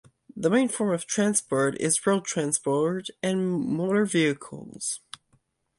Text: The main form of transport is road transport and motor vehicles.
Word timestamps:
The 0.35 0.49
main 0.49 0.67
form 0.67 0.95
of 0.95 1.05
transport 1.05 1.79
is 1.79 2.07
road 2.07 2.25
transport 2.25 3.09
and 3.21 3.59
motor 3.61 4.03
vehicles. 4.03 4.99